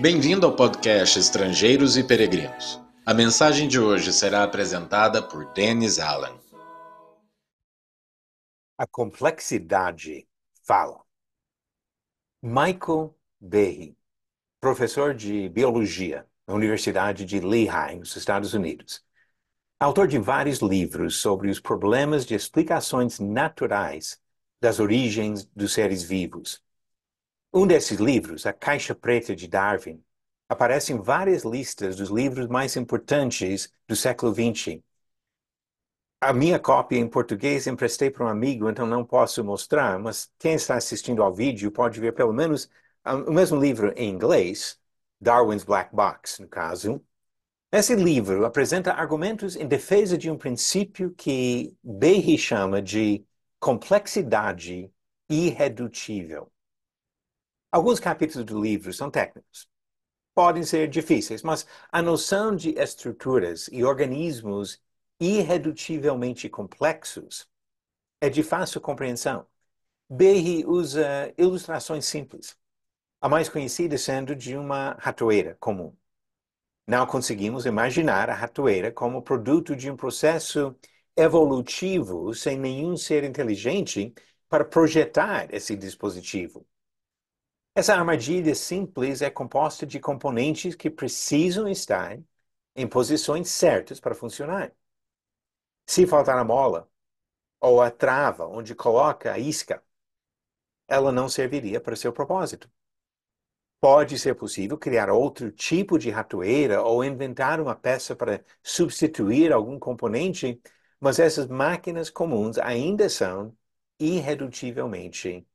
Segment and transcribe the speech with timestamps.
[0.00, 2.82] Bem-vindo ao podcast Estrangeiros e Peregrinos.
[3.04, 6.40] A mensagem de hoje será apresentada por Dennis Allen.
[8.78, 10.26] A complexidade
[10.64, 11.02] fala.
[12.42, 13.94] Michael Behe,
[14.58, 19.04] professor de biologia na Universidade de Lehigh, nos Estados Unidos,
[19.78, 24.18] autor de vários livros sobre os problemas de explicações naturais
[24.62, 26.62] das origens dos seres vivos.
[27.52, 30.02] Um desses livros, A Caixa Preta de Darwin,
[30.48, 34.82] aparece em várias listas dos livros mais importantes do século XX.
[36.20, 40.54] A minha cópia em português emprestei para um amigo, então não posso mostrar, mas quem
[40.54, 42.70] está assistindo ao vídeo pode ver pelo menos
[43.04, 44.78] ah, o mesmo livro em inglês,
[45.20, 47.02] Darwin's Black Box, no caso,
[47.72, 53.24] esse livro apresenta argumentos em defesa de um princípio que Behe chama de
[53.60, 54.92] complexidade
[55.28, 56.50] irredutível.
[57.72, 59.68] Alguns capítulos do livro são técnicos.
[60.34, 64.80] Podem ser difíceis, mas a noção de estruturas e organismos
[65.20, 67.48] irredutivelmente complexos
[68.20, 69.46] é de fácil compreensão.
[70.08, 72.56] Behe usa ilustrações simples,
[73.20, 75.96] a mais conhecida sendo de uma ratoeira comum.
[76.86, 80.74] Não conseguimos imaginar a ratoeira como produto de um processo
[81.16, 84.12] evolutivo sem nenhum ser inteligente
[84.48, 86.66] para projetar esse dispositivo.
[87.80, 92.20] Essa armadilha simples é composta de componentes que precisam estar
[92.76, 94.70] em posições certas para funcionar.
[95.86, 96.90] Se faltar a mola
[97.60, 99.82] ou a trava onde coloca a isca,
[100.86, 102.70] ela não serviria para seu propósito.
[103.80, 109.78] Pode ser possível criar outro tipo de ratoeira ou inventar uma peça para substituir algum
[109.78, 110.60] componente,
[111.00, 113.56] mas essas máquinas comuns ainda são
[113.98, 115.48] irredutivelmente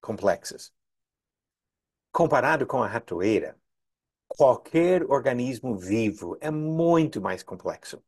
[0.00, 0.75] complexas.
[2.16, 3.60] Comparado com a ratoeira,
[4.26, 8.02] qualquer organismo vivo é muito mais complexo.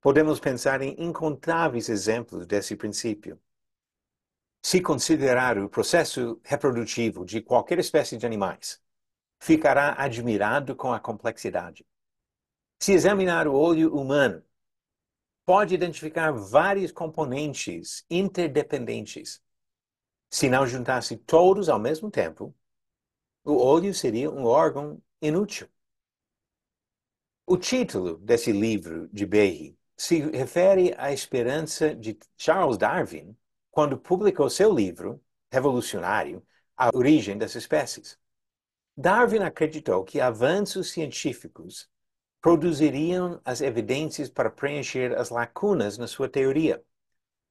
[0.00, 3.38] Podemos pensar em incontáveis exemplos desse princípio.
[4.64, 8.82] Se considerar o processo reprodutivo de qualquer espécie de animais,
[9.38, 11.86] ficará admirado com a complexidade.
[12.80, 14.42] Se examinar o olho humano,
[15.44, 19.42] pode identificar vários componentes interdependentes.
[20.30, 22.56] Se não juntasse todos ao mesmo tempo,
[23.46, 25.68] o olho seria um órgão inútil.
[27.46, 33.36] O título desse livro de Behe se refere à esperança de Charles Darwin
[33.70, 36.44] quando publicou seu livro revolucionário
[36.76, 38.18] A Origem das Espécies.
[38.96, 41.88] Darwin acreditou que avanços científicos
[42.40, 46.82] produziriam as evidências para preencher as lacunas na sua teoria,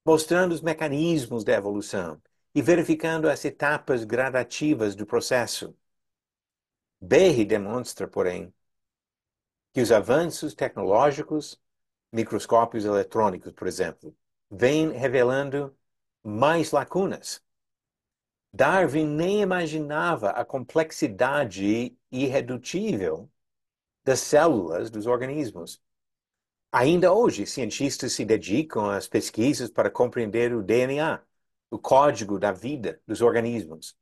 [0.04, 2.20] mostrando os mecanismos da evolução
[2.54, 5.74] e verificando as etapas gradativas do processo.
[7.06, 8.52] Behe demonstra, porém,
[9.72, 11.56] que os avanços tecnológicos,
[12.12, 14.16] microscópios eletrônicos, por exemplo,
[14.50, 15.76] vêm revelando
[16.20, 17.40] mais lacunas.
[18.52, 23.30] Darwin nem imaginava a complexidade irredutível
[24.04, 25.80] das células dos organismos.
[26.72, 31.22] Ainda hoje, cientistas se dedicam às pesquisas para compreender o DNA,
[31.70, 33.96] o código da vida dos organismos.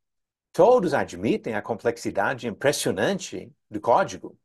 [0.55, 4.39] Todos admitem a complexidade impressionante do código.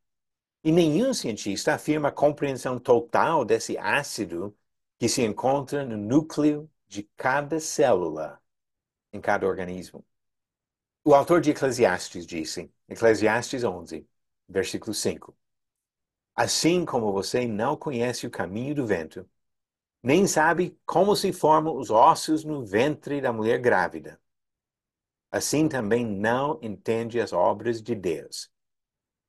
[0.64, 4.52] E nenhum cientista afirma a compreensão total desse ácido
[4.98, 8.42] que se encontra no núcleo de cada célula
[9.12, 10.04] em cada organismo.
[11.04, 14.04] O autor de Eclesiastes disse, Eclesiastes 11,
[14.48, 15.36] versículo 5,
[16.34, 19.30] Assim como você não conhece o caminho do vento,
[20.02, 24.20] nem sabe como se formam os ossos no ventre da mulher grávida,
[25.30, 28.50] assim também não entende as obras de Deus,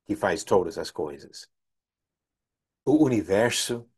[0.04, 1.48] que faz todas as coisas.
[2.84, 3.88] O universo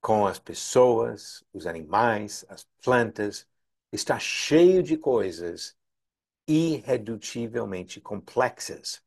[0.00, 3.46] com as pessoas, os animais, as plantas,
[3.92, 5.76] está cheio de coisas
[6.46, 9.02] irredutivelmente complexas,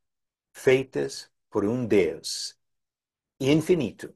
[0.52, 2.56] feitas por um Deus
[3.40, 4.14] infinito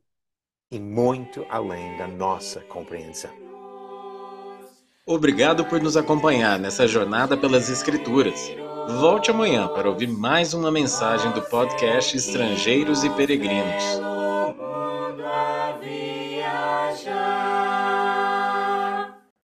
[0.70, 3.45] e muito além da nossa compreensão.
[5.08, 8.52] Obrigado por nos acompanhar nessa jornada pelas Escrituras.
[9.00, 14.15] Volte amanhã para ouvir mais uma mensagem do podcast Estrangeiros e Peregrinos.